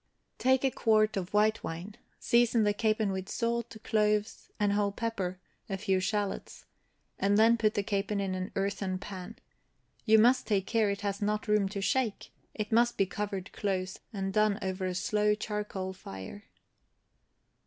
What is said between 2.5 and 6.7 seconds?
the capon with salt, cloves, and whole pepper, a few shallots,